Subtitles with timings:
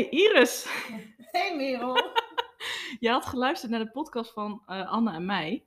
[0.00, 0.66] Hey Iris,
[1.32, 1.94] Hey Merel.
[3.00, 5.64] je had geluisterd naar de podcast van eh, Anne en mij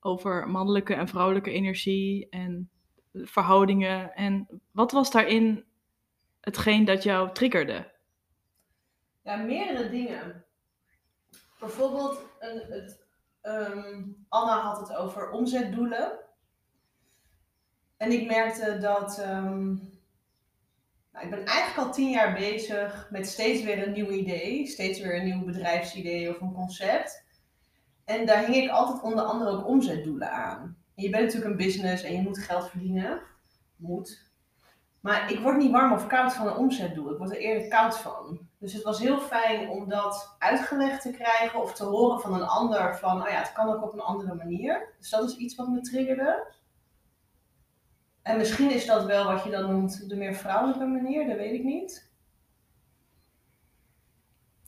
[0.00, 2.70] over mannelijke en vrouwelijke energie en
[3.12, 4.14] verhoudingen.
[4.14, 5.64] En wat was daarin
[6.40, 7.92] hetgeen dat jou triggerde?
[9.22, 10.44] Ja, meerdere dingen.
[11.58, 13.04] Bijvoorbeeld, een, het,
[13.40, 16.18] ehm, Anna had het over omzetdoelen.
[17.96, 19.18] En ik merkte dat.
[19.18, 19.76] ehm,
[21.20, 25.16] ik ben eigenlijk al tien jaar bezig met steeds weer een nieuw idee, steeds weer
[25.16, 27.24] een nieuw bedrijfsidee of een concept.
[28.04, 30.76] En daar hing ik altijd onder andere ook omzetdoelen aan.
[30.94, 33.20] En je bent natuurlijk een business en je moet geld verdienen.
[33.76, 34.30] Moet.
[35.00, 37.10] Maar ik word niet warm of koud van een omzetdoel.
[37.12, 38.48] Ik word er eerder koud van.
[38.58, 42.46] Dus het was heel fijn om dat uitgelegd te krijgen of te horen van een
[42.46, 44.94] ander van, oh ja, het kan ook op een andere manier.
[44.98, 46.52] Dus dat is iets wat me triggerde.
[48.30, 51.52] En misschien is dat wel wat je dan noemt de meer vrouwelijke manier, dat weet
[51.52, 52.10] ik niet.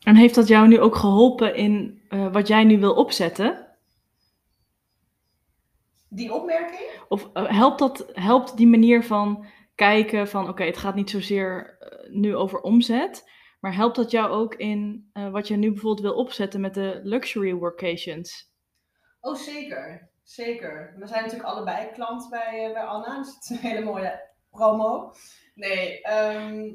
[0.05, 3.77] En heeft dat jou nu ook geholpen in eh, wat jij nu wil opzetten?
[6.08, 6.90] Die opmerking?
[7.08, 11.77] Of eh, helpt, dat, helpt die manier van kijken van oké, het gaat niet zozeer
[11.78, 16.14] eh, nu over omzet, maar helpt dat jou ook in wat je nu bijvoorbeeld wil
[16.14, 18.52] opzetten met de luxury workations?
[19.20, 20.11] Oh, zeker.
[20.23, 20.95] Zeker.
[20.97, 24.31] We zijn natuurlijk allebei klant bij, eh, bij Anna, dus het is een hele mooie
[24.51, 25.14] promo.
[25.55, 26.75] Nee, ehm,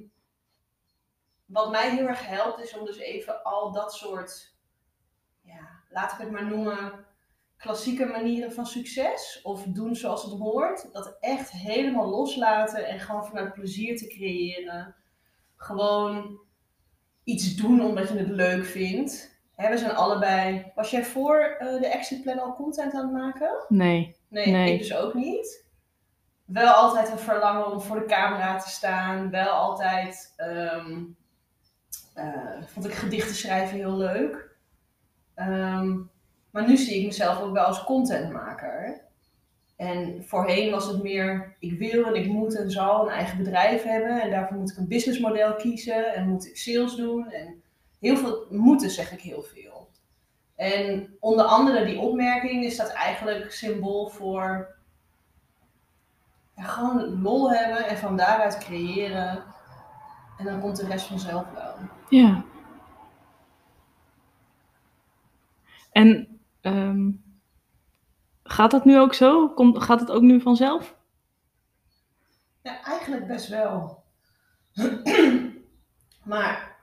[1.46, 4.56] wat mij heel erg helpt is om dus even al dat soort,
[5.42, 7.06] ja, laat ik het maar noemen,
[7.58, 13.26] klassieke manieren van succes of doen zoals het hoort, dat echt helemaal loslaten en gewoon
[13.26, 14.96] vanuit plezier te creëren.
[15.56, 16.40] Gewoon
[17.24, 19.37] iets doen omdat je het leuk vindt.
[19.58, 20.72] Hè, we zijn allebei.
[20.76, 23.66] Was jij voor eh, de exit plan al content aan het maken?
[23.68, 24.16] Nee.
[24.30, 24.74] Nee, Nee.
[24.74, 25.66] ik dus ook niet.
[26.46, 29.30] Wel altijd een verlangen om voor de camera te staan.
[29.30, 31.04] Wel altijd ehm,
[32.14, 34.56] eh, vond ik gedichten schrijven heel leuk.
[35.36, 35.98] Ehm,
[36.52, 39.02] maar nu zie ik mezelf ook wel als contentmaker.
[39.76, 43.84] En voorheen was het meer, ik wil en ik moet en zal een eigen bedrijf
[43.84, 44.22] hebben.
[44.22, 47.32] En daarvoor moet ik een businessmodel kiezen en moet ik sales doen.
[47.32, 47.62] En
[48.00, 49.90] heel veel moeten zeg ik heel veel.
[50.56, 54.76] En onder andere die opmerking is dat eigenlijk symbool voor
[56.56, 59.44] ja, gewoon lol hebben en van daaruit creëren.
[60.38, 61.76] En dan komt de rest vanzelf wel.
[62.10, 62.44] Ja.
[65.92, 67.12] En ehm,
[68.44, 69.50] gaat dat nu ook zo?
[69.50, 70.96] Komt, gaat het ook nu vanzelf?
[72.62, 74.04] Ja, eigenlijk best wel.
[76.24, 76.77] maar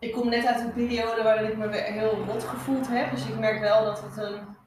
[0.00, 3.10] ik kom net uit een periode waarin ik me weer heel rot gevoeld heb.
[3.10, 4.58] Dus ik merk wel dat het een.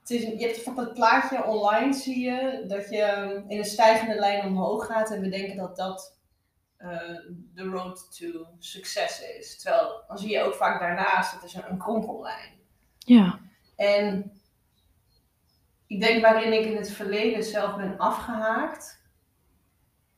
[0.00, 3.64] Het is een je hebt van dat plaatje online, zie je, dat je in een
[3.64, 5.10] stijgende lijn omhoog gaat.
[5.10, 6.18] En we denken dat dat
[6.76, 7.16] eh,
[7.54, 9.58] de road to succes is.
[9.62, 12.60] Terwijl dan zie je ook vaak daarnaast, het is een, een kronkellijn.
[12.98, 13.40] Ja.
[13.76, 14.32] En
[15.86, 19.02] ik denk waarin ik in het verleden zelf ben afgehaakt,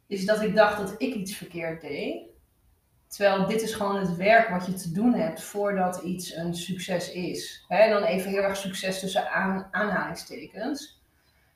[0.06, 2.33] is dat ik dacht dat ik iets verkeerd deed.
[3.16, 7.12] Terwijl dit is gewoon het werk wat je te doen hebt voordat iets een succes
[7.12, 7.64] is.
[7.68, 11.02] En dan even heel erg succes tussen aan, aanhalingstekens.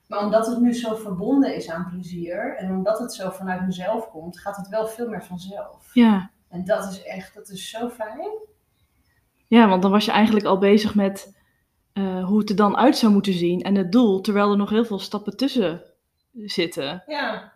[0.07, 4.09] Maar omdat het nu zo verbonden is aan plezier en omdat het zo vanuit mezelf
[4.09, 5.89] komt, gaat het wel veel meer vanzelf.
[5.93, 6.31] Ja.
[6.49, 8.29] En dat is echt, dat is zo fijn.
[9.47, 11.35] Ja, want dan was je eigenlijk al bezig met
[11.93, 14.69] eh, hoe het er dan uit zou moeten zien en het doel, terwijl er nog
[14.69, 15.81] heel veel stappen tussen
[16.33, 17.03] zitten.
[17.07, 17.53] Ja.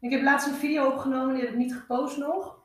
[0.00, 2.62] Ik heb laatst een video opgenomen, die heb ik niet gepost nog.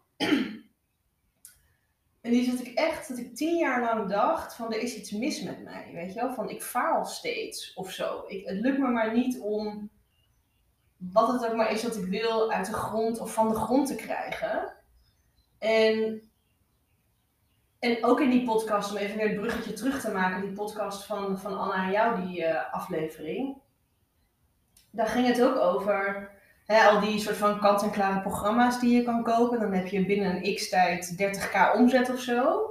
[2.22, 5.12] En die zat ik echt, dat ik tien jaar lang dacht van er is iets
[5.12, 6.34] mis met mij, weet je wel?
[6.34, 8.24] Van ik faal steeds of zo.
[8.28, 9.90] Ik, het lukt me maar niet om
[10.97, 13.88] wat het ook maar is dat ik wil uit de grond of van de grond
[13.88, 14.74] te krijgen.
[15.57, 16.21] En,
[17.80, 21.06] en ook in die podcast, om even weer het bruggetje terug te maken, die podcast
[21.06, 23.57] van, van Anna en jou, die eh, aflevering.
[24.92, 26.31] Daar ging het ook over
[26.69, 29.60] Hè, al die soort van kant-en-klare programma's die je kan kopen.
[29.60, 32.69] Dan heb je binnen een x-tijd 30k omzet of zo.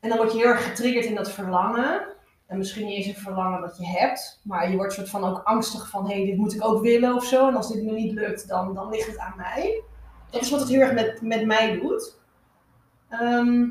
[0.00, 2.06] En dan word je heel erg getriggerd in dat verlangen.
[2.46, 4.40] En misschien niet eens een verlangen dat je hebt.
[4.42, 6.08] Maar je wordt soort van ook angstig van...
[6.08, 7.48] Hé, hey, dit moet ik ook willen of zo.
[7.48, 9.82] En als dit me niet lukt, dan, dan ligt het aan mij.
[10.30, 12.18] Dat is wat het heel erg met, met mij doet.
[13.08, 13.68] Ehm,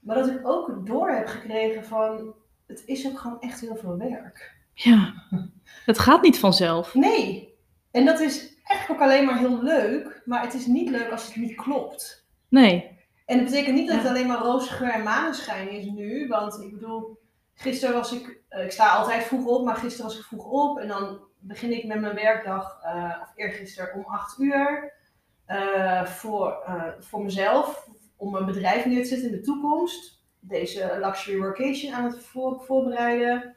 [0.00, 2.34] maar dat ik ook door heb gekregen van...
[2.66, 4.60] Het is ook gewoon echt heel veel werk.
[4.74, 5.14] Ja.
[5.84, 6.94] Het gaat niet vanzelf.
[6.94, 7.54] Nee.
[7.90, 11.26] En dat is eigenlijk ook alleen maar heel leuk, maar het is niet leuk als
[11.26, 12.26] het niet klopt.
[12.48, 13.00] Nee.
[13.26, 14.10] En dat betekent niet dat het Ja.
[14.10, 17.18] alleen maar roze geur en maneschijn is nu, want ik bedoel,
[17.54, 20.78] gisteren was ik, eh, ik sta altijd vroeg op, maar gisteren was ik vroeg op
[20.78, 24.92] en dan begin ik met mijn werkdag, uh, of eergisteren, om 8 uur.
[25.48, 26.56] Uh, voor,
[27.00, 30.24] voor mezelf, om een bedrijf neer te zetten in de toekomst.
[30.40, 33.54] Deze luxury workation aan het voor, voorbereiden.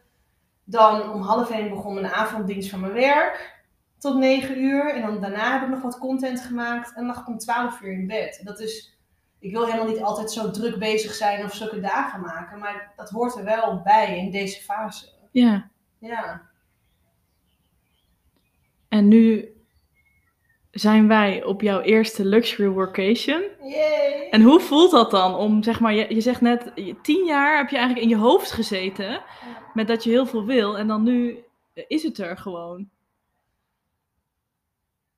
[0.66, 3.64] Dan om half één begon mijn avonddienst van mijn werk.
[3.98, 4.94] Tot 9 uur.
[4.94, 6.88] En dan daarna heb ik nog wat content gemaakt.
[6.88, 8.42] En dan lag ik om 12 uur in bed.
[8.44, 8.98] Dat is,
[9.40, 12.60] ik wil helemaal niet altijd zo druk bezig zijn of zulke dagen maken.
[12.60, 15.10] Maar dat hoort er wel bij in deze fase.
[15.32, 15.70] Ja.
[16.00, 16.42] Ja.
[18.90, 19.55] En nu
[20.76, 23.44] zijn wij op jouw eerste luxury workation.
[23.62, 24.30] Yay.
[24.30, 25.36] En hoe voelt dat dan?
[25.36, 28.52] Om zeg maar, je, je zegt net, tien jaar heb je eigenlijk in je hoofd
[28.52, 29.24] gezeten
[29.74, 30.78] met dat je heel veel wil.
[30.78, 31.44] En dan nu
[31.88, 32.90] is het er gewoon.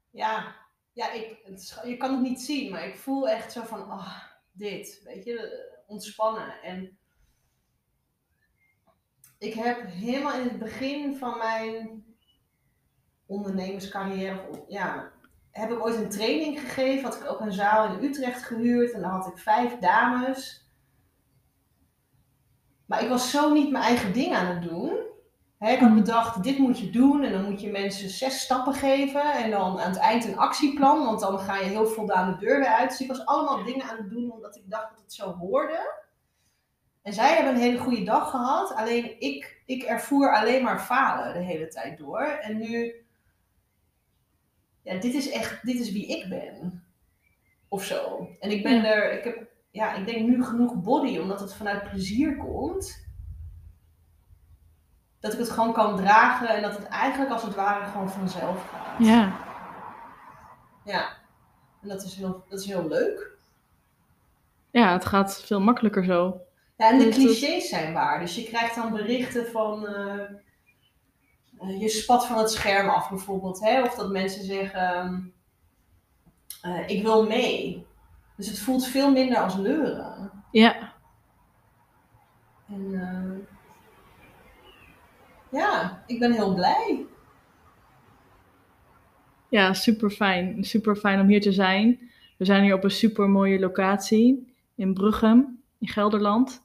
[0.10, 0.56] Ja,
[0.94, 1.38] ja ik,
[1.86, 4.18] je kan het niet zien, maar ik voel echt zo van, oh,
[4.52, 6.62] dit, weet je, ontspannen.
[6.62, 6.98] En
[9.38, 12.06] ik heb helemaal in het begin van mijn
[13.26, 15.16] ondernemerscarrière, ja,
[15.58, 17.04] heb ik ooit een training gegeven.
[17.04, 20.66] Had ik ook een zaal in Utrecht gehuurd en dan had ik vijf dames.
[22.86, 25.06] Maar ik was zo niet mijn eigen ding aan het doen.
[25.60, 29.34] ik had bedacht, dit moet je doen en dan moet je mensen zes stappen geven
[29.34, 32.60] en dan aan het eind een actieplan, want dan ga je heel voldaan de deur
[32.60, 32.90] weer uit.
[32.90, 36.06] Dus ik was allemaal dingen aan het doen omdat ik dacht dat het zo hoorde.
[37.02, 41.34] En zij hebben een hele goede dag gehad, alleen ik, ik ervoer alleen maar falen
[41.34, 42.22] de hele tijd door.
[42.22, 43.07] En nu
[44.88, 46.84] ja, dit is echt, dit is wie ik ben.
[47.68, 48.30] Of zo.
[48.40, 51.90] En ik ben er, ik heb, ja, ik denk nu genoeg body, omdat het vanuit
[51.90, 53.06] plezier komt.
[55.20, 58.70] Dat ik het gewoon kan dragen en dat het eigenlijk als het ware gewoon vanzelf
[58.70, 59.06] gaat.
[59.06, 59.38] Ja.
[60.84, 61.10] Ja.
[61.82, 63.32] En dat is heel, dat is heel leuk.
[64.72, 66.42] Ja, het gaat veel makkelijker zo.
[66.78, 68.20] Ja, en de dus clichés zijn waar.
[68.20, 69.84] Dus je krijgt dan berichten van...
[69.84, 70.22] Uh,
[71.62, 73.60] uh, je spat van het scherm af bijvoorbeeld.
[73.60, 73.82] Hè?
[73.84, 75.34] Of dat mensen zeggen,
[76.66, 77.86] uh, ik wil mee.
[78.36, 80.32] Dus het voelt veel minder als leuren.
[80.52, 80.94] Ja.
[82.70, 83.38] En uh,
[85.52, 87.06] ja, ik ben heel blij.
[89.50, 90.64] Ja, super fijn.
[90.64, 92.10] Super fijn om hier te zijn.
[92.38, 96.64] We zijn hier op een super mooie locatie in Bruggem, in Gelderland.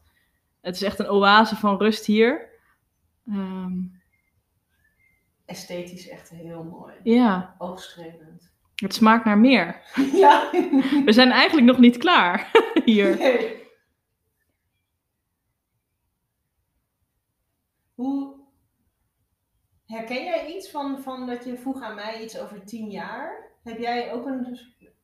[0.61, 2.49] Het is echt een oase van rust hier.
[3.29, 4.02] Um,
[5.53, 6.95] esthetisch echt heel mooi.
[7.03, 7.55] Ja.
[7.59, 8.51] Oogstrevend.
[8.75, 9.83] Het smaakt naar meer.
[10.23, 10.51] Ja.
[11.05, 12.51] We zijn eigenlijk nog niet klaar
[12.85, 13.17] hier.
[13.17, 13.61] Nee.
[17.95, 18.35] Hoe
[19.87, 23.51] herken jij iets van, van dat je vroeg aan mij iets over tien jaar?
[23.63, 24.59] Heb jij ook een.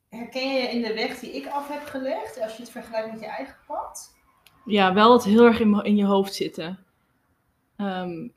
[0.09, 3.21] Herken je in de weg die ik af heb gelegd als je het vergelijkt met
[3.21, 4.17] je eigen pad?
[4.65, 6.79] Ja, wel het heel erg in, in je hoofd zitten.
[7.77, 8.35] Um,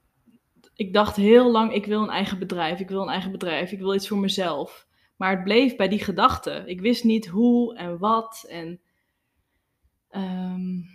[0.82, 3.80] ik dacht heel lang, ik wil een eigen bedrijf, ik wil een eigen bedrijf, ik
[3.80, 4.88] wil iets voor mezelf.
[5.18, 6.64] Maar het bleef bij die gedachte.
[6.66, 8.46] Ik wist niet hoe en wat.
[8.50, 8.82] En
[10.12, 10.86] um,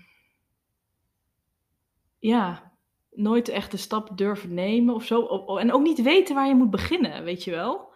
[2.19, 2.73] ja,
[3.11, 5.27] nooit echt de stap durven nemen of zo.
[5.57, 7.93] En ook niet weten waar je moet beginnen, weet je wel.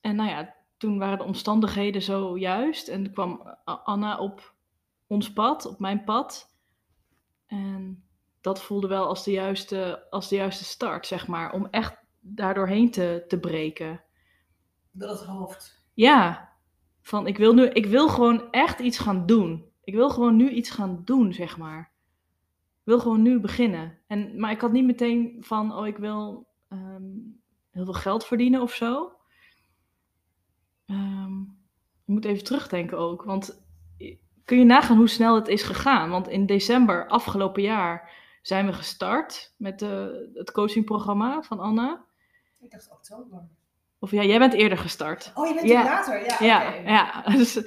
[0.00, 2.88] En nou ja, toen waren de omstandigheden zo juist.
[2.88, 4.54] En kwam Anna op
[5.06, 6.56] ons pad, op mijn pad.
[7.46, 8.04] En
[8.44, 11.52] dat voelde wel als de juiste, als de juiste start, zeg maar.
[11.52, 14.02] Om echt daardoorheen te, te breken.
[14.90, 15.84] Door het hoofd.
[15.94, 16.52] Ja.
[17.00, 19.64] Van ik wil nu, ik wil gewoon echt iets gaan doen.
[19.84, 21.92] Ik wil gewoon nu iets gaan doen, zeg maar.
[22.72, 23.98] Ik wil gewoon nu beginnen.
[24.06, 27.12] En, maar ik had niet meteen van, oh, ik wil ehm,
[27.70, 29.12] heel veel geld verdienen of zo.
[30.86, 31.58] Um,
[32.02, 33.22] ik moet even terugdenken ook.
[33.22, 33.64] Want
[34.44, 36.10] kun je nagaan hoe snel het is gegaan?
[36.10, 42.04] Want in december afgelopen jaar zijn we gestart met de, het coachingprogramma van Anna.
[42.60, 43.48] Ik dacht oktober.
[43.98, 45.32] Of ja, jij bent eerder gestart.
[45.34, 45.84] Oh, je bent ja.
[45.84, 46.36] later, ja.
[46.40, 47.22] Ja, ja.
[47.36, 47.62] Dus,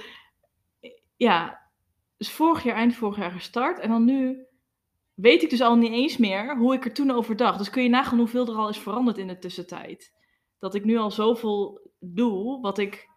[1.15, 1.61] ja,
[2.17, 3.79] dus vorig jaar, eind vorig jaar gestart.
[3.79, 4.45] En dan nu
[5.13, 7.57] weet ik dus al niet eens meer hoe ik er toen over dacht.
[7.57, 10.13] Dus kun je nagaan hoeveel er al is veranderd in de tussentijd.
[10.59, 13.09] Dat ik nu al zoveel doe, wat ik,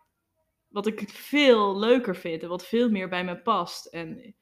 [0.69, 3.87] wat ik veel leuker vind en wat veel meer bij me past.
[3.87, 4.35] En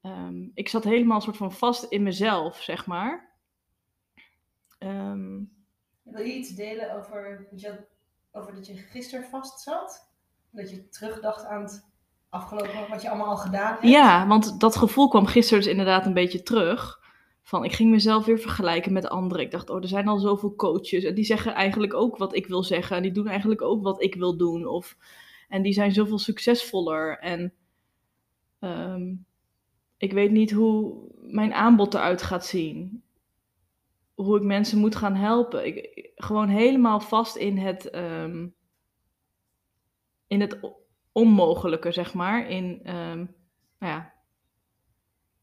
[0.00, 3.30] Ehm, ik zat helemaal soort van vast in mezelf, zeg maar.
[4.78, 5.52] Um,
[6.02, 7.48] Wil je iets delen over,
[8.32, 10.08] over dat je gisteren vast zat?
[10.50, 11.88] Dat je terugdacht aan het
[12.28, 13.82] afgelopen, wat je allemaal al gedaan hebt?
[13.82, 16.98] Ja, want dat gevoel kwam gisteren dus inderdaad een beetje terug.
[17.42, 19.44] Van, ik ging mezelf weer vergelijken met anderen.
[19.44, 21.04] Ik dacht, oh, er zijn al zoveel coaches.
[21.04, 22.96] En die zeggen eigenlijk ook wat ik wil zeggen.
[22.96, 24.66] En die doen eigenlijk ook wat ik wil doen.
[24.66, 24.96] Of,
[25.48, 27.18] en die zijn zoveel succesvoller.
[27.18, 27.52] En
[28.60, 29.26] um,
[30.00, 33.02] ik weet niet hoe mijn aanbod eruit gaat zien.
[34.14, 35.66] hoe ik mensen moet gaan helpen.
[35.66, 38.48] Ik, gewoon helemaal vast in het, ehm,
[40.26, 40.58] in het
[41.12, 42.48] onmogelijke, zeg maar.
[42.48, 43.16] In, ehm,
[43.78, 44.12] nou ja.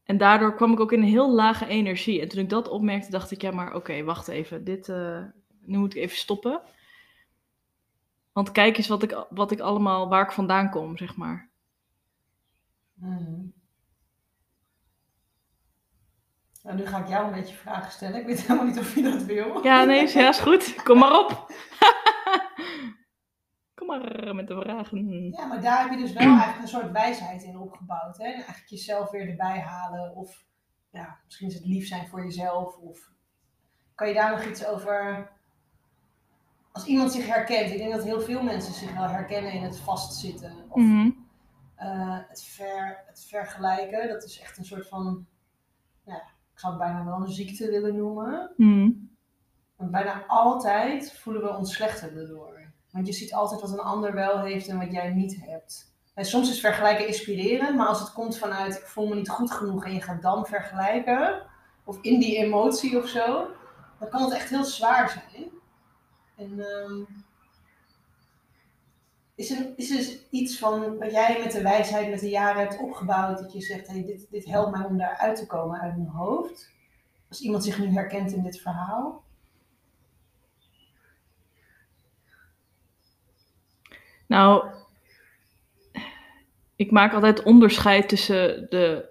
[0.04, 2.20] En daardoor kwam ik ook in een heel lage energie.
[2.20, 4.64] En toen ik dat opmerkte, dacht ik, ja, maar oké, wacht even.
[4.64, 5.24] Dit, uh,
[5.60, 6.60] nu moet ik even stoppen.
[8.32, 11.50] Want kijk eens wat ik, wat ik allemaal, waar ik vandaan kom, zeg maar.
[12.94, 13.52] Mm.
[16.62, 18.20] Nou, nu ga ik jou een beetje vragen stellen.
[18.20, 19.62] Ik weet helemaal niet of je dat wil.
[19.64, 20.82] Ja, nee, ja, is goed.
[20.82, 21.30] Kom maar op.
[23.74, 25.30] Kom maar met de vragen.
[25.30, 28.16] Ja, maar daar heb je dus wel eigenlijk een soort wijsheid in opgebouwd.
[28.18, 28.24] Hè?
[28.24, 30.14] En eigenlijk jezelf weer erbij halen.
[30.16, 30.44] Of
[30.90, 32.76] ja, misschien is het lief zijn voor jezelf.
[32.76, 33.10] Of
[33.94, 35.28] kan je daar nog iets over...
[36.72, 37.70] Als iemand zich herkent.
[37.70, 40.64] Ik denk dat heel veel mensen zich wel herkennen in het vastzitten.
[40.68, 41.10] Of Mhm.
[41.74, 44.08] eh, het, ver, het vergelijken.
[44.08, 45.26] Dat is echt een soort van...
[46.04, 46.22] Ja,
[46.58, 48.52] ik zou het bijna wel een ziekte willen noemen.
[49.76, 52.72] Want bijna altijd voelen we ons slechter daardoor.
[52.90, 55.92] Want je ziet altijd wat een ander wel heeft en wat jij niet hebt.
[56.14, 59.50] En soms is vergelijken inspirerend, maar als het komt vanuit ik voel me niet goed
[59.50, 61.42] genoeg en je gaat dan vergelijken,
[61.84, 63.46] of in die emotie of zo,
[63.98, 65.50] dan kan het echt heel zwaar zijn.
[66.36, 67.02] En ehm,
[69.38, 72.80] is, er, is er iets van wat jij met de wijsheid met de jaren hebt
[72.80, 76.08] opgebouwd, dat je zegt, hey, dit, dit helpt mij om daaruit te komen uit mijn
[76.08, 76.70] hoofd?
[77.28, 79.22] Als iemand zich nu herkent in dit verhaal?
[84.26, 84.66] Nou,
[86.76, 89.08] ik maak altijd onderscheid tussen de,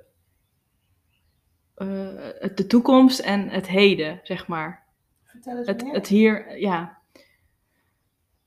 [1.75, 4.83] eh, de toekomst en het heden, zeg maar.
[5.23, 5.93] Vertel eens Het, meer.
[5.93, 6.97] het hier, ja.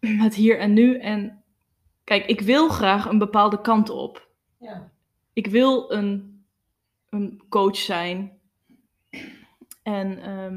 [0.24, 0.98] Het hier en nu.
[0.98, 1.39] En
[2.10, 4.28] kijk, ik wil graag een bepaalde kant op.
[4.58, 4.90] Ja.
[5.32, 6.44] Ik wil een,
[7.08, 8.40] een coach zijn.
[9.82, 10.56] En ehm,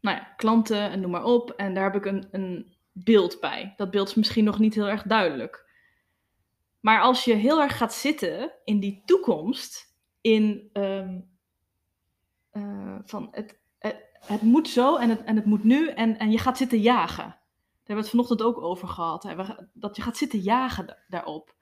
[0.00, 1.50] nou ja, klanten en noem maar op.
[1.50, 3.74] En daar heb ik een, een beeld bij.
[3.76, 5.68] Dat beeld is misschien nog niet heel erg duidelijk.
[6.80, 11.20] Maar als je heel erg gaat zitten in die toekomst, in ehm,
[12.50, 16.30] eh, van het, het, het moet zo en het, en het moet nu en, en
[16.30, 17.39] je gaat zitten jagen.
[17.90, 19.34] Hebben we het vanochtend ook over gehad.
[19.72, 21.54] Dat je gaat zitten jagen da- daarop.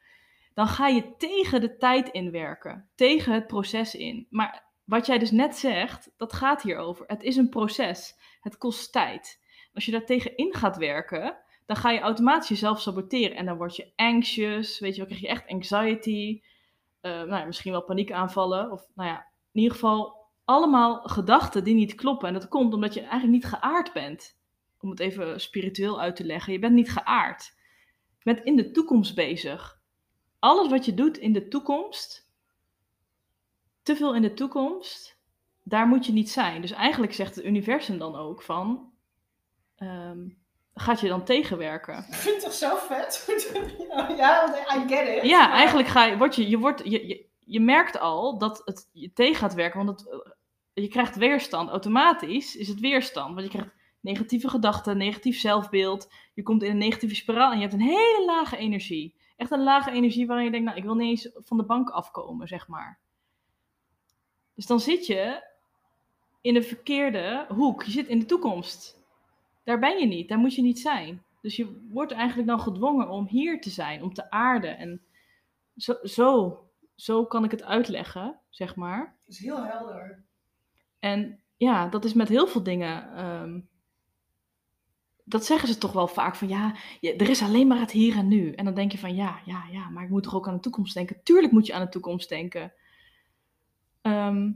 [0.55, 4.27] Dan ga je tegen de tijd inwerken, tegen het proces in.
[4.31, 7.05] Maar wat jij dus net zegt, dat gaat hierover.
[7.07, 8.15] Het is een proces.
[8.41, 9.41] Het kost tijd.
[9.75, 13.37] Als je daar tegen in gaat werken, dan ga je automatisch jezelf saboteren.
[13.37, 16.43] En dan word je anxious, weet je wel, krijg je echt anxiety.
[17.01, 18.73] eh, nou ja, misschien wel paniekaanvallen.
[18.73, 19.17] Of nou ja,
[19.53, 22.29] in ieder geval allemaal gedachten die niet kloppen.
[22.29, 24.38] En dat komt omdat je eigenlijk niet geaard bent.
[24.81, 26.53] Om het even spiritueel uit te leggen.
[26.53, 27.53] Je bent niet geaard.
[28.19, 29.81] Je bent in de toekomst bezig.
[30.39, 32.31] Alles wat je doet in de toekomst,
[33.83, 35.19] te veel in de toekomst,
[35.63, 36.61] daar moet je niet zijn.
[36.61, 38.93] Dus eigenlijk zegt het universum dan ook van,
[39.77, 40.29] ehm,
[40.75, 41.97] gaat je dan tegenwerken?
[41.97, 43.25] Ik vind het toch zo vet?
[44.19, 45.31] ja, want I get it.
[45.31, 48.89] Ja, eigenlijk ga je, word je, je, wordt, je, je, je merkt al dat het
[48.93, 50.35] je tegen gaat werken, want het,
[50.73, 51.71] je krijgt weerstand.
[51.71, 56.13] Automatisch is het weerstand, want je krijgt negatieve gedachten, negatief zelfbeeld.
[56.35, 59.15] Je komt in een negatieve spiraal en je hebt een hele lage energie.
[59.37, 61.91] Echt een lage energie waarin je denkt, nou, ik wil niet eens van de bank
[61.91, 62.99] afkomen, zeg maar.
[64.55, 65.47] Dus dan zit je
[66.41, 67.83] in de verkeerde hoek.
[67.83, 69.03] Je zit in de toekomst.
[69.65, 71.23] Daar ben je niet, daar moet je niet zijn.
[71.41, 74.79] Dus je wordt eigenlijk dan gedwongen om hier te zijn, om te aarden.
[74.79, 75.03] En
[75.77, 76.59] zo, zo,
[76.95, 79.17] zo kan ik het uitleggen, zeg maar.
[79.25, 80.25] Het is heel helder.
[80.99, 83.17] En ja, dat is met heel veel dingen.
[83.17, 83.61] ehm,
[85.29, 88.29] dat zeggen ze toch wel vaak van ja, er is alleen maar het hier en
[88.29, 88.53] nu.
[88.53, 90.61] En dan denk je van ja, ja, ja, maar ik moet toch ook aan de
[90.61, 91.21] toekomst denken.
[91.23, 92.73] Tuurlijk moet je aan de toekomst denken.
[94.03, 94.51] Ehm,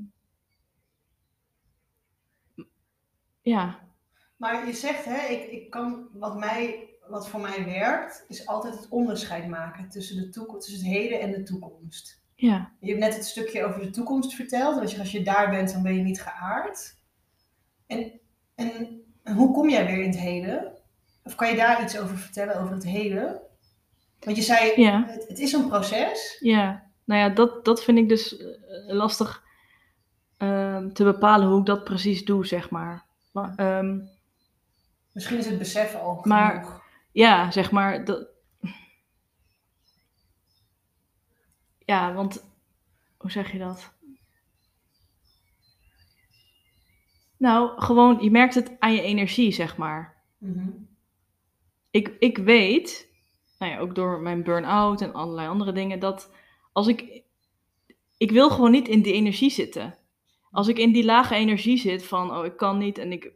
[3.43, 3.91] ja,
[4.37, 8.75] Maar je zegt, hè, ik, ik kan, wat, mij, wat voor mij werkt, is altijd
[8.75, 12.23] het onderscheid maken tussen, de toekomst, tussen het heden en de toekomst.
[12.35, 12.73] ja.
[12.81, 14.81] Je hebt net het stukje over de toekomst verteld.
[14.81, 17.00] Als je, als je daar bent, dan ben je niet geaard.
[17.87, 18.21] En,
[18.55, 20.73] en, en hoe kom jij weer in het heden?
[21.25, 23.41] Of kan je daar iets over vertellen, over het heden?
[24.21, 25.05] Want je zei, Ja.
[25.07, 26.37] het, het is een proces.
[26.41, 28.47] Ja, nou ja, dat, dat vind ik dus eh,
[28.87, 29.43] lastig
[30.37, 33.05] ehm, te bepalen hoe ik dat precies doe, zeg maar.
[33.33, 33.99] Maar, ehm,
[35.12, 36.83] Misschien is het besef al Maar- genoeg.
[37.12, 38.05] ja, zeg maar.
[38.05, 38.26] Dat...
[41.79, 42.45] Ja, want
[43.17, 43.91] hoe zeg je dat?
[47.42, 50.22] Nou, gewoon, je merkt het aan je energie, zeg maar.
[50.38, 50.68] Mhm.
[51.90, 53.08] ik, ik weet,
[53.58, 56.34] nou ja, ook door mijn burn-out en allerlei andere dingen, dat
[56.72, 57.22] als ik.
[58.16, 59.99] Ik wil gewoon niet in die energie zitten.
[60.50, 63.32] Als ik in die lage energie zit van, oh, ik kan niet en ik,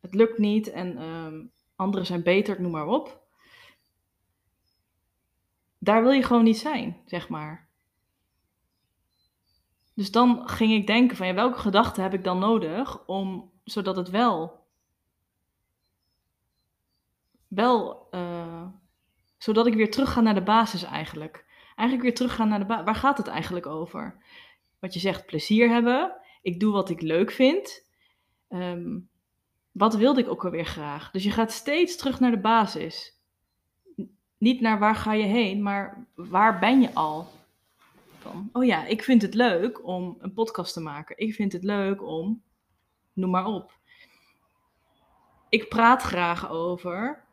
[0.00, 1.44] het lukt niet en ehm,
[1.76, 3.20] anderen zijn beter, noem maar op.
[5.78, 7.68] Daar wil je gewoon niet zijn, zeg maar.
[9.94, 13.96] Dus dan ging ik denken van, ja, welke gedachten heb ik dan nodig om, zodat
[13.96, 14.66] het wel,
[17.48, 18.66] wel, uh,
[19.38, 21.44] zodat ik weer terug ga naar de basis eigenlijk.
[21.76, 22.84] Eigenlijk weer terug gaan naar de basis.
[22.84, 24.16] Waar gaat het eigenlijk over?
[24.78, 26.12] Wat je zegt, plezier hebben.
[26.42, 27.90] Ik doe wat ik leuk vind.
[28.48, 29.10] Um,
[29.72, 31.10] wat wilde ik ook alweer graag?
[31.10, 33.20] Dus je gaat steeds terug naar de basis.
[34.38, 37.26] Niet naar waar ga je heen, maar waar ben je al?
[38.52, 41.18] Oh ja, ik vind het leuk om een podcast te maken.
[41.18, 42.42] Ik vind het leuk om,
[43.12, 43.78] noem maar op.
[45.48, 47.24] Ik praat graag over.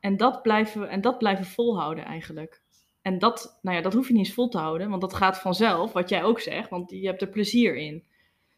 [0.00, 2.62] En dat blijven, en dat blijven volhouden eigenlijk.
[3.02, 5.38] En dat, nou ja, dat hoef je niet eens vol te houden, want dat gaat
[5.38, 8.04] vanzelf, wat jij ook zegt, want je hebt er plezier in.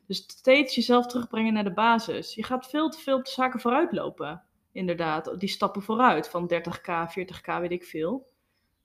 [0.07, 2.35] Dus steeds jezelf terugbrengen naar de basis.
[2.35, 4.43] Je gaat veel te veel op zaken vooruit lopen.
[4.73, 8.27] Inderdaad, die stappen vooruit van 30k, 40k, weet ik veel.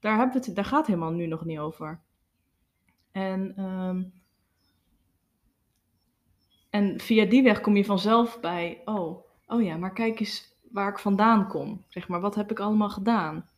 [0.04, 2.02] Daar, hebben het, daar gaat helemaal nu nog niet over.
[3.12, 4.14] En, um,
[6.70, 10.90] en via die weg kom je vanzelf bij, oh, oh ja, maar kijk eens waar
[10.90, 11.86] ik vandaan kom.
[11.88, 13.50] Zeg maar, wat heb ik allemaal gedaan?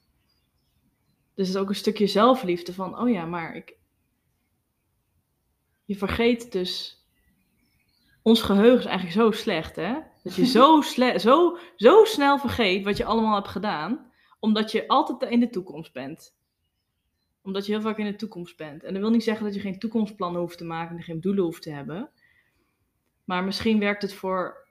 [1.34, 3.76] Dus het is ook een stukje zelfliefde van, oh ja, maar ik.
[5.86, 7.04] Je vergeet dus.
[8.22, 9.96] Ons geheugen is eigenlijk zo slecht, hè?
[10.24, 10.82] Dat je zo,
[11.18, 14.12] zo, zo snel vergeet wat je allemaal hebt gedaan,
[14.46, 16.36] omdat je altijd in de toekomst bent.
[17.42, 18.84] Omdat je heel vaak in de toekomst bent.
[18.84, 21.44] En dat wil niet zeggen dat je geen toekomstplannen hoeft te maken en geen doelen
[21.44, 22.10] hoeft te hebben.
[23.24, 24.68] Maar misschien werkt het voor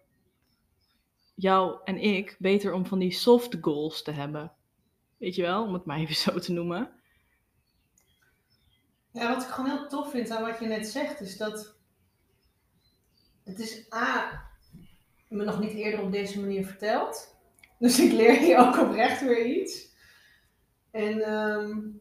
[1.34, 4.52] jou en ik beter om van die soft goals te hebben.
[5.16, 6.90] Weet je wel, om het maar even zo te noemen.
[9.12, 11.76] Ja, wat ik gewoon heel tof vind aan wat je net zegt, is dat
[13.44, 14.42] het is A,
[15.28, 17.33] me nog niet eerder op deze manier verteld.
[17.84, 19.88] Dus ik leer hier ook oprecht weer iets.
[20.90, 22.00] En um,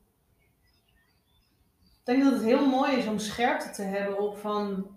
[1.84, 4.88] ik denk dat het heel mooi is om scherpte te hebben op van,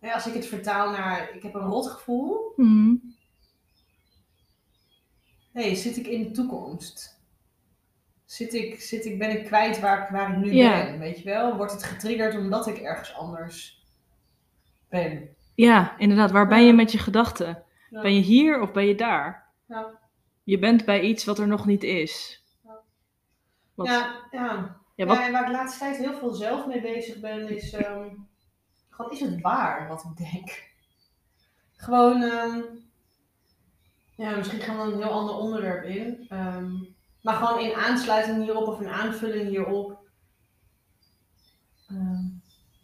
[0.00, 2.52] ja, als ik het vertaal naar, ik heb een rotgevoel.
[2.56, 3.14] Mm.
[5.52, 7.22] hey, zit ik in de toekomst?
[8.24, 11.56] zit ik, zit ik, ben ik kwijt waar, waar ik nu ben, weet je wel?
[11.56, 13.84] Wordt het getriggerd omdat ik ergens anders
[14.88, 15.36] ben?
[15.54, 16.30] Ja, inderdaad.
[16.30, 17.62] Waar ben je met je gedachten?
[17.90, 19.49] Ben je hier of ben je daar?
[19.70, 19.98] Ja.
[20.42, 22.42] Je bent bij iets wat er nog niet is.
[23.74, 23.86] Wat?
[23.86, 24.78] Ja, ja.
[24.94, 25.18] Ja, wat...
[25.18, 28.28] en waar ik de laatste tijd heel veel zelf mee bezig ben, is um,
[28.90, 30.68] gewoon, is het waar wat ik denk?
[31.76, 32.64] Gewoon, um,
[34.16, 36.26] ja, misschien gaan we een heel ander onderwerp in.
[36.32, 39.98] Um, maar gewoon in aansluiting hierop of in aanvulling hierop.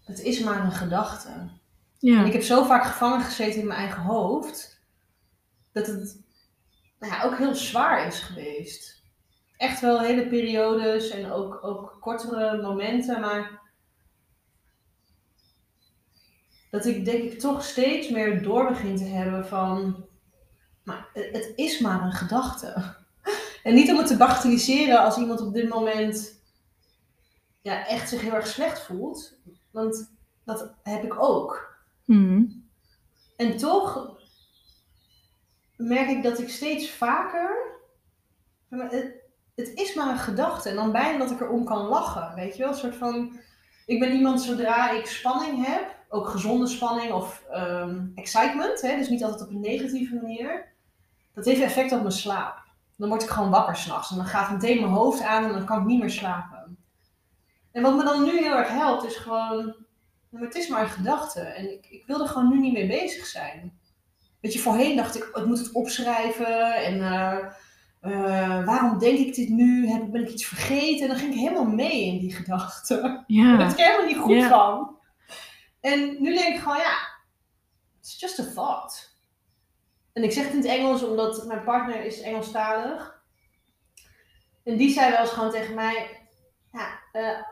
[0.04, 1.50] Het is maar een gedachte.
[1.98, 2.18] Ja.
[2.18, 4.84] En ik heb zo vaak gevangen gezeten in mijn eigen hoofd.
[5.72, 6.25] Dat het
[6.98, 9.02] nou ja, ook heel zwaar is geweest.
[9.56, 13.20] Echt wel hele periodes en ook, ook kortere momenten.
[13.20, 13.60] Maar
[16.70, 20.04] dat ik denk ik toch steeds meer door begin te hebben van...
[20.84, 22.74] Maar het is maar een gedachte.
[23.62, 26.40] En niet om het te bagatelliseren als iemand op dit moment
[27.62, 29.38] ja, echt zich heel erg slecht voelt.
[29.70, 30.12] Want
[30.44, 31.76] dat heb ik ook.
[32.04, 32.64] Hmm.
[33.36, 34.15] En toch
[35.76, 37.56] merk ik dat ik steeds vaker.
[38.68, 39.14] Het,
[39.54, 40.68] het is maar een gedachte.
[40.68, 42.34] En dan bijna dat ik erom kan lachen.
[42.34, 42.72] Weet je wel?
[42.72, 43.38] Een soort van.
[43.86, 49.08] Ik ben iemand zodra ik spanning heb, ook gezonde spanning of um, excitement, hè, dus
[49.08, 50.72] niet altijd op een negatieve manier,
[51.34, 54.10] dat heeft effect op mijn slaap dan word ik gewoon wakker s'nachts.
[54.10, 56.76] En dan gaat meteen mijn hoofd aan en dan kan ik niet meer slapen.
[57.72, 59.74] En wat me dan nu heel erg helpt, is gewoon,
[60.30, 61.40] het is maar een gedachte.
[61.40, 63.78] En ik, ik wil er gewoon nu niet mee bezig zijn.
[64.46, 66.74] Weet je, voorheen dacht ik, ik moet het opschrijven.
[66.74, 67.38] En uh,
[68.02, 69.88] uh, waarom denk ik dit nu?
[69.88, 71.02] Heb, ben ik iets vergeten?
[71.02, 73.24] En dan ging ik helemaal mee in die gedachten.
[73.26, 73.48] Ja.
[73.48, 74.98] Daar werd ik helemaal niet goed van.
[75.80, 76.96] En nu denk ik gewoon, ja,
[78.00, 79.16] it's just a thought.
[80.12, 83.22] En ik zeg het in het Engels omdat mijn partner is Engelstalig.
[84.64, 86.28] En die zei wel eens gewoon tegen mij,
[86.72, 87.42] ja, uh,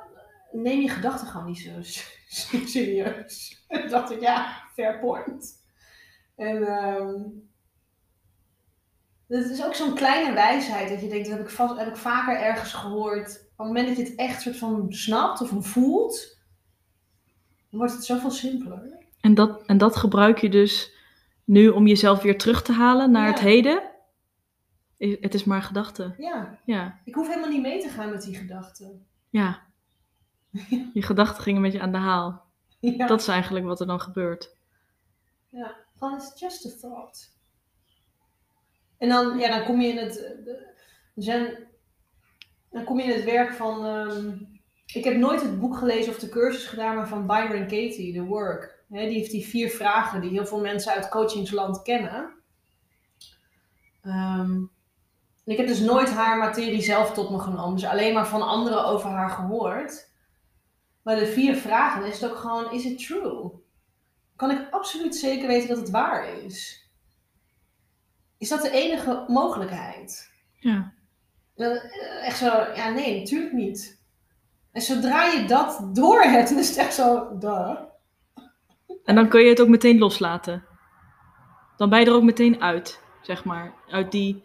[0.52, 1.70] neem je gedachten gewoon niet zo
[2.66, 3.52] serieus.
[3.68, 5.62] En dacht ik, ja, fair point.
[6.36, 7.48] En um,
[9.26, 11.96] het is ook zo'n kleine wijsheid dat je denkt, dat heb ik, vast, heb ik
[11.96, 13.28] vaker ergens gehoord.
[13.56, 16.38] Op het moment dat je het echt soort van snapt of voelt,
[17.70, 18.98] dan wordt het zoveel simpeler.
[19.20, 20.92] En dat, en dat gebruik je dus
[21.44, 23.82] nu om jezelf weer terug te halen naar het heden.
[24.98, 26.14] Het is maar gedachte.
[26.18, 26.58] Ja.
[26.64, 27.00] ja.
[27.04, 29.06] Ik hoef helemaal niet mee te gaan met die gedachten.
[29.30, 29.62] Ja.
[30.94, 32.42] Je gedachten gingen met je aan de haal.
[32.80, 33.06] Ja.
[33.06, 34.56] Dat is eigenlijk wat er dan gebeurt.
[35.48, 37.33] Ja, van it's just a thought.
[38.98, 40.24] En dan, ja, dan kom je in het,
[41.14, 41.48] eh,
[42.70, 44.37] dan kom je in het werk van, ehm,
[44.92, 48.22] ik heb nooit het boek gelezen of de cursus gedaan, maar van Byron Katie, The
[48.22, 48.85] Work.
[48.88, 52.35] Die heeft die vier vragen die heel veel mensen uit coachingsland kennen.
[54.02, 54.62] Ehm,
[55.44, 58.85] ik heb dus nooit haar materie zelf tot me genomen, dus alleen maar van anderen
[58.85, 60.12] over haar gehoord.
[61.02, 63.63] Maar de vier vragen is het ook gewoon, is it true?
[64.36, 66.88] Kan ik absoluut zeker weten dat het waar is.
[68.38, 70.30] Is dat de enige mogelijkheid?
[70.52, 70.92] Ja.
[71.56, 74.02] Eh, Echt zo, ja nee, natuurlijk niet.
[74.72, 77.80] En zodra je dat door hebt, dan is het echt zo, duh.
[79.04, 80.64] En dan kun je het ook meteen loslaten.
[81.76, 83.74] Dan ben je er ook meteen uit, zeg maar.
[83.88, 84.44] Uit die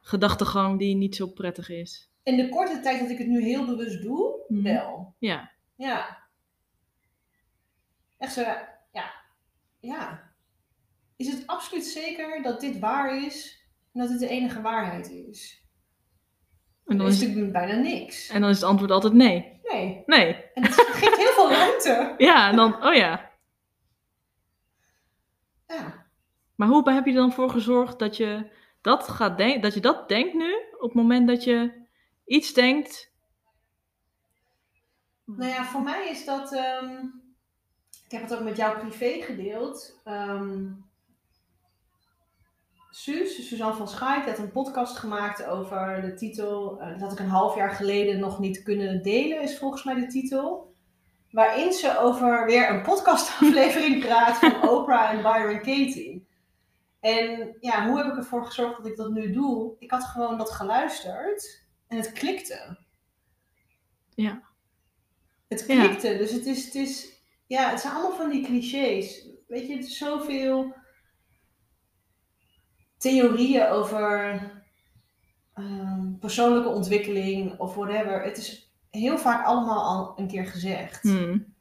[0.00, 2.10] gedachtegang die niet zo prettig is.
[2.22, 4.62] In de korte tijd dat ik het nu heel bewust doe, Mhm.
[4.62, 5.14] wel.
[5.18, 5.50] Ja.
[5.76, 6.18] Ja.
[8.18, 8.44] Echt zo,
[9.84, 10.32] ja.
[11.16, 15.62] Is het absoluut zeker dat dit waar is en dat dit de enige waarheid is?
[16.86, 18.28] En dan, is, natuurlijk bijna niks.
[18.28, 19.60] en dan is het antwoord altijd nee.
[19.62, 20.02] Nee.
[20.06, 20.34] Nee.
[20.54, 22.14] En het geeft heel veel ruimte.
[22.26, 23.30] Ja, en dan, oh ja.
[25.66, 26.06] Ja.
[26.54, 29.80] Maar hoe heb je er dan voor gezorgd dat je dat gaat denken, dat je
[29.80, 31.86] dat denkt nu, op het moment dat je
[32.24, 33.12] iets denkt.
[35.24, 36.52] Nou ja, voor mij is dat.
[36.52, 37.06] ehm,
[38.04, 40.00] ik heb het ook met jou privé gedeeld.
[40.04, 40.62] Ehm
[42.90, 46.80] Suus, Suzanne van Schaik, had een podcast gemaakt over de titel.
[46.80, 49.94] eh, dat had ik een half jaar geleden nog niet kunnen delen, is volgens mij
[49.94, 50.74] de titel.
[51.30, 56.26] Waarin ze over weer een podcastaflevering praat van Oprah en Byron Katie.
[57.00, 59.74] En ja, hoe heb ik ervoor gezorgd dat ik dat nu doe?
[59.78, 62.78] Ik had gewoon dat geluisterd en het klikte.
[64.14, 64.42] Ja.
[65.48, 65.84] Het Ja.
[65.86, 67.13] klikte, dus het is, het is,
[67.54, 69.28] ja, het zijn allemaal van die clichés.
[69.46, 70.74] Weet je, het is zoveel
[72.96, 74.40] theorieën over
[75.54, 78.22] ehm, persoonlijke ontwikkeling of whatever.
[78.22, 81.02] Het is heel vaak allemaal al een keer gezegd.
[81.02, 81.54] Hmm.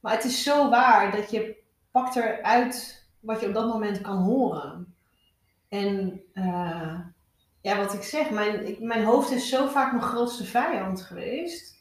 [0.00, 1.56] Maar het is zo waar dat je
[1.90, 4.94] pakt eruit wat je op dat moment kan horen.
[5.68, 6.98] En eh,
[7.60, 11.78] ja, wat ik zeg, mijn, ik, mijn hoofd is zo vaak mijn grootste vijand geweest.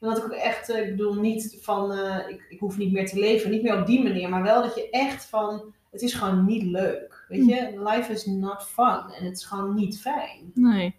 [0.00, 2.92] En dat ik ook echt, eh, ik bedoel niet van, eh, ik, ik hoef niet
[2.92, 6.02] meer te leven, niet meer op die manier, maar wel dat je echt van, het
[6.02, 7.24] is gewoon niet leuk.
[7.28, 10.50] Weet je, life is not fun en het is gewoon niet fijn.
[10.54, 10.96] Nee.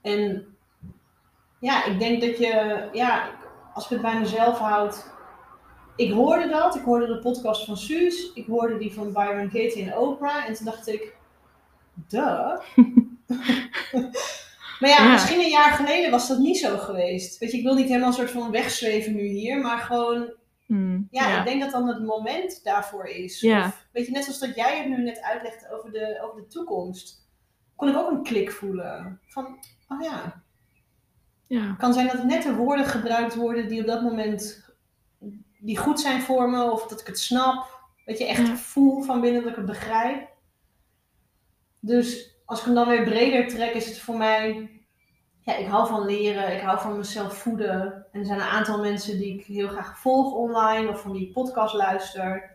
[0.00, 0.46] En
[1.60, 3.30] ja, ik denk dat je, ja,
[3.74, 5.10] als ik het bij mezelf houd.
[5.96, 9.90] Ik hoorde dat, ik hoorde de podcast van Suus, ik hoorde die van Byron Katie
[9.90, 10.48] en Oprah.
[10.48, 11.16] En toen dacht ik,
[12.08, 12.60] duh.
[14.82, 15.12] maar ja, Ja.
[15.12, 17.38] misschien een jaar geleden was dat niet zo geweest.
[17.38, 20.32] Weet je, ik wil niet helemaal een soort van wegzweven nu hier, maar gewoon,
[20.66, 21.08] Hmm.
[21.10, 21.38] ja, Ja.
[21.38, 23.40] ik denk dat dan het moment daarvoor is.
[23.40, 23.66] Ja.
[23.66, 26.46] Of, weet je, net zoals dat jij het nu net uitlegde over de, over de
[26.46, 27.28] toekomst,
[27.76, 29.20] kon ik ook een klik voelen.
[29.26, 30.42] Van, oh ja,
[31.46, 31.68] Ja.
[31.68, 34.64] het kan zijn dat net de woorden gebruikt worden die op dat moment
[35.58, 37.80] die goed zijn voor me, of dat ik het snap.
[38.04, 40.28] Dat je echt voel van binnen dat ik het begrijp.
[41.80, 44.70] Dus als ik hem dan weer breder trek, is het voor mij.
[45.40, 48.06] Ja, ik hou van leren, ik hou van mezelf voeden.
[48.12, 51.32] En er zijn een aantal mensen die ik heel graag volg online of van die
[51.32, 52.50] podcast luister.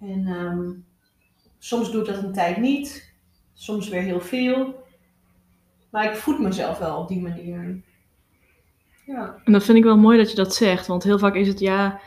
[0.00, 0.70] En ehm,
[1.58, 3.14] soms doe ik dat een tijd niet,
[3.54, 4.84] soms weer heel veel.
[5.90, 7.82] Maar ik voed mezelf wel op die manier.
[9.06, 9.40] Ja.
[9.44, 11.60] En dat vind ik wel mooi dat je dat zegt, want heel vaak is het
[11.60, 12.00] ja,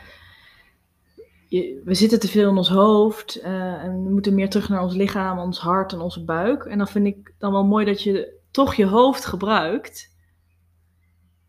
[1.56, 4.82] je- we zitten te veel in ons hoofd eh, en we moeten meer terug naar
[4.82, 6.64] ons lichaam, ons hart en onze buik.
[6.64, 10.16] En dan vind ik dan wel mooi dat je toch je hoofd gebruikt,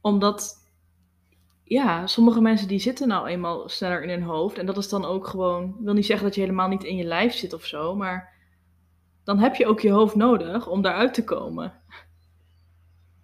[0.02, 0.64] omdat
[1.64, 5.06] ja, sommige mensen die zitten nou eenmaal sneller in hun hoofd en dat is dan
[5.06, 7.66] ook gewoon, ik wil niet zeggen dat je helemaal niet in je lijf zit of
[7.66, 8.34] zo, maar
[9.24, 11.74] dan heb je ook je hoofd nodig om daaruit te komen.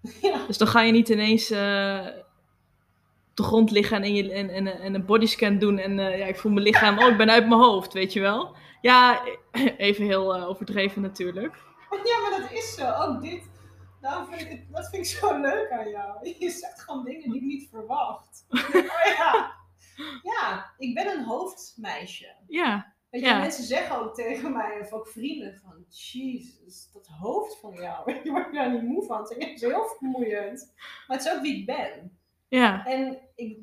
[0.21, 0.45] Ja.
[0.47, 2.07] Dus dan ga je niet ineens eh,
[3.33, 5.77] de grond liggen en, in je, en, en, en een bodyscan doen.
[5.77, 8.19] En eh, ja, ik voel mijn lichaam, oh, ik ben uit mijn hoofd, weet je
[8.19, 8.55] wel.
[8.81, 9.21] Ja,
[9.77, 11.55] even heel eh, overdreven natuurlijk.
[12.03, 12.91] Ja, maar dat is zo.
[12.91, 13.49] Ook dit.
[14.01, 16.29] Daarom vind ik het, dat vind ik zo leuk aan jou.
[16.39, 18.45] Je zegt gewoon dingen die ik niet verwacht.
[18.73, 19.59] Oh ja.
[20.23, 22.35] Ja, ik ben een hoofdmeisje.
[22.47, 23.39] Ja, Weet je, Ja.
[23.39, 28.31] mensen zeggen ook tegen mij, of ook vrienden, van Jezus, dat hoofd van jou, je
[28.31, 29.21] wordt daar niet moe van.
[29.21, 30.73] Het is heel vermoeiend.
[31.07, 32.19] Maar het is ook wie ik ben.
[32.59, 33.57] Ja, En ik,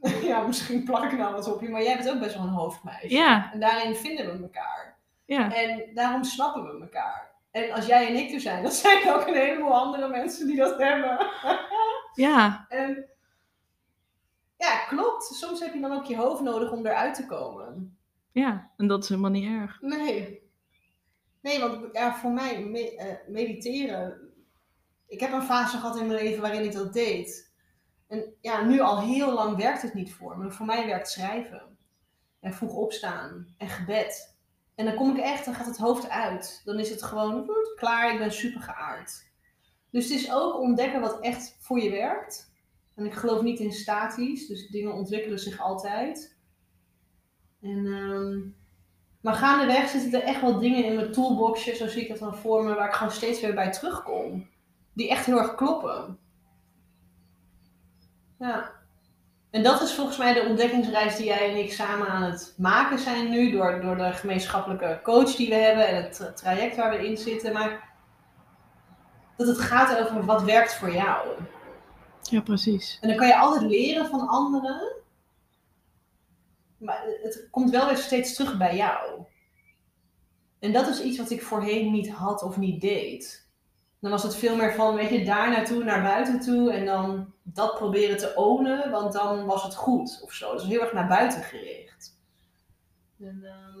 [0.30, 2.48] ja, misschien plak ik nou wat op je, maar jij bent ook best wel een
[2.48, 3.14] hoofdmeisje.
[3.14, 3.52] Ja.
[3.52, 4.98] En daarin vinden we elkaar.
[5.24, 7.30] ja, En daarom snappen we elkaar.
[7.50, 10.46] En als jij en ik er zijn, dan zijn er ook een heleboel andere mensen
[10.46, 11.26] die dat hebben.
[12.28, 13.04] ja, En
[14.56, 15.24] Ja, klopt.
[15.24, 17.96] Soms heb je dan ook je hoofd nodig om eruit te komen.
[18.32, 19.80] Ja, en dat is helemaal niet erg.
[19.80, 20.40] Nee.
[21.40, 24.20] Nee, want ja, voor mij me- eh, mediteren.
[25.06, 27.51] Ik heb een fase gehad in mijn leven waarin ik dat deed.
[28.12, 30.50] En ja, nu al heel lang werkt het niet voor me.
[30.50, 31.62] Voor mij werkt schrijven.
[32.40, 33.54] En vroeg opstaan.
[33.56, 34.36] En gebed.
[34.74, 36.62] En dan kom ik echt, dan gaat het hoofd uit.
[36.64, 39.30] Dan is het gewoon klaar, ik ben super geaard.
[39.90, 42.52] Dus het is ook ontdekken wat echt voor je werkt.
[42.94, 46.36] En ik geloof niet in statisch, dus dingen ontwikkelen zich altijd.
[47.60, 48.40] En, ehm,
[49.20, 52.36] maar gaandeweg zitten er echt wel dingen in mijn toolboxje, zo zie ik het dan
[52.36, 54.48] voor me, waar ik gewoon steeds weer bij terugkom.
[54.92, 56.18] Die echt heel erg kloppen.
[58.42, 58.70] Ja.
[59.50, 62.98] En dat is volgens mij de ontdekkingsreis die jij en ik samen aan het maken
[62.98, 63.50] zijn nu.
[63.50, 67.16] Door, door de gemeenschappelijke coach die we hebben en het tra- traject waar we in
[67.16, 67.52] zitten.
[67.52, 67.94] Maar
[69.36, 71.28] dat het gaat over wat werkt voor jou.
[72.22, 72.98] Ja, precies.
[73.00, 74.92] En dan kan je altijd leren van anderen.
[76.78, 79.24] Maar het komt wel weer steeds terug bij jou.
[80.58, 83.50] En dat is iets wat ik voorheen niet had of niet deed.
[84.02, 86.72] Dan was het veel meer van, weet je, daar naartoe, naar buiten toe.
[86.72, 90.52] En dan dat proberen te ownen, want dan was het goed of zo.
[90.52, 92.18] Dus heel erg naar buiten gericht.
[93.20, 93.78] En, ehm,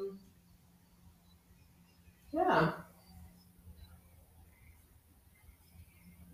[2.28, 2.86] ja.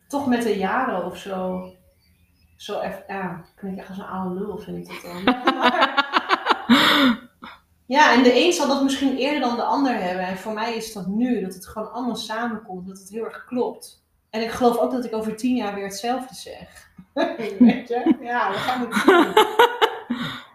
[0.09, 1.67] Toch met de jaren of zo.
[2.57, 5.25] Zo even, ja, klinkt echt als een oude lul, vind ik dat dan.
[7.89, 10.27] ja, en de een zal dat misschien eerder dan de ander hebben.
[10.27, 13.45] En voor mij is dat nu, dat het gewoon allemaal samenkomt, dat het heel erg
[13.45, 14.07] klopt.
[14.31, 16.91] En ik geloof ook dat ik over tien jaar weer hetzelfde zeg.
[17.59, 18.17] Weet je?
[18.21, 19.47] Ja, we gaan het zien.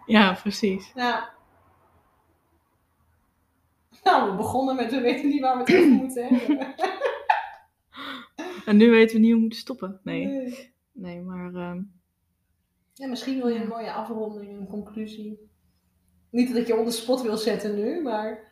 [0.06, 0.92] Ja, precies.
[0.96, 1.30] Ja.
[4.04, 6.74] Nou, we begonnen met we weten niet waar we het over moeten hebben.
[8.66, 10.00] En nu weten we niet hoe we moeten stoppen.
[10.04, 10.74] Nee, Nee.
[10.92, 11.82] nee maar ehm,
[12.94, 15.50] Ja, misschien wil je een mooie afronding, een conclusie.
[16.34, 18.52] Niet dat ik je onder spot wil zetten nu, maar...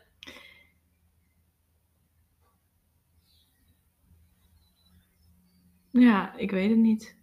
[5.92, 7.16] ja, ik weet het niet.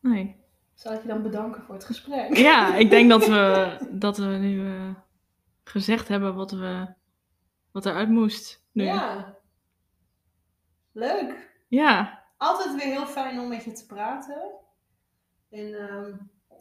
[0.00, 0.44] Nee.
[0.74, 2.36] Zal ik je dan bedanken voor het gesprek?
[2.36, 4.94] Ja, ik denk dat we, dat we nu eh,
[5.64, 6.94] gezegd hebben wat, we,
[7.70, 8.66] wat eruit moest.
[8.72, 8.84] Nu.
[8.84, 9.38] Ja.
[10.92, 11.50] Leuk.
[11.68, 12.24] ja.
[12.36, 14.50] Altijd weer heel fijn om met je te praten.
[15.50, 16.12] En ehm,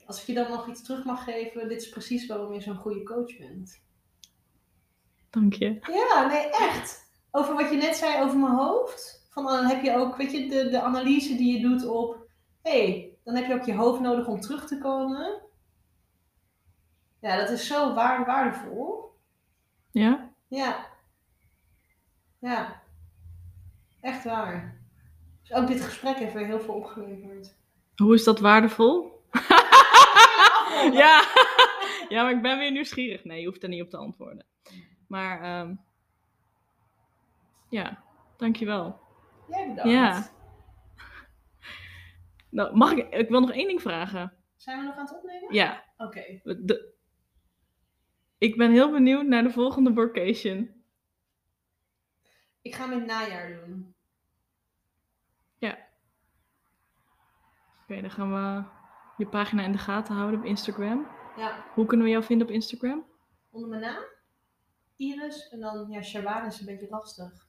[0.09, 2.75] als ik je dan nog iets terug mag geven, dit is precies waarom je zo'n
[2.75, 3.81] goede coach bent.
[5.29, 5.79] dank je.
[5.81, 7.11] Ja, nee, echt.
[7.31, 9.27] Over wat je net zei over mijn hoofd.
[9.29, 12.27] Van dan heb je ook, weet je, de, de analyse die je doet op.
[12.61, 15.41] Hé, hey, dan heb je ook je hoofd nodig om terug te komen.
[17.19, 19.15] Ja, dat is zo waar, waardevol.
[19.91, 20.29] Ja?
[20.47, 20.85] Ja.
[22.39, 22.81] Ja.
[24.01, 24.81] Echt waar.
[25.41, 27.55] Dus ook dit gesprek heeft weer heel veel opgeleverd.
[27.95, 29.21] Hoe is dat waardevol?
[31.01, 31.23] ja.
[32.09, 33.23] ja, maar ik ben weer nieuwsgierig.
[33.23, 34.45] Nee, je hoeft er niet op te antwoorden.
[35.07, 35.75] Maar ehm
[37.69, 38.03] ja,
[38.37, 38.99] dankjewel.
[39.47, 39.91] Jij bedankt.
[39.91, 40.27] Ja.
[42.51, 44.33] Nou, mag ik, ik wil nog één ding vragen.
[44.55, 45.53] Zijn we nog aan het opnemen?
[45.53, 46.41] Ja, Oké.
[48.37, 50.83] ik ben heel benieuwd naar de volgende workation.
[52.61, 53.95] Ik ga het najaar doen.
[57.89, 58.63] Oké, dan gaan we
[59.19, 61.07] je pagina in de gaten houden op Instagram.
[61.37, 61.65] Ja.
[61.73, 63.05] Hoe kunnen we jou vinden op Instagram?
[63.49, 64.03] Onder mijn naam.
[64.95, 65.49] Iris.
[65.49, 67.47] En dan, ja, Shabana is een beetje lastig.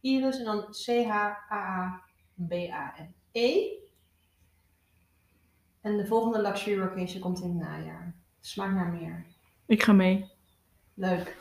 [0.00, 1.98] Iris en dan C-H-A-A-B-A-N-E.
[5.80, 8.14] En de volgende Luxury Workation komt in het najaar.
[8.40, 9.26] Smaak naar meer.
[9.66, 10.30] Ik ga mee.
[10.94, 11.36] Leuk.